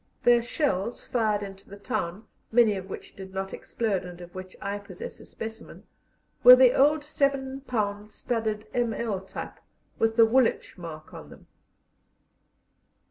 [0.23, 4.57] Their shells fired into the town, many of which did not explode, and of which
[4.59, 5.83] I possess a specimen,
[6.43, 9.19] were the old seven pound studded M.L.
[9.19, 9.59] type,
[9.99, 11.45] with the Woolwich mark on them.